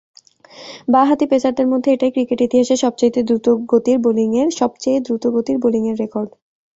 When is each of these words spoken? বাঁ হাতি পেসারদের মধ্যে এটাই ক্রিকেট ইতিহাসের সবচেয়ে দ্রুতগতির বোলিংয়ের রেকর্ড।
বাঁ 0.87 1.05
হাতি 1.09 1.25
পেসারদের 1.31 1.67
মধ্যে 1.67 1.89
এটাই 1.91 2.11
ক্রিকেট 2.15 2.39
ইতিহাসের 2.41 2.79
সবচেয়ে 2.83 3.11
দ্রুতগতির 3.19 3.97
বোলিংয়ের 5.63 5.99
রেকর্ড। 6.03 6.29